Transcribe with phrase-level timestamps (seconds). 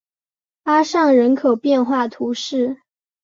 [0.63, 2.81] 阿尚人口变化图示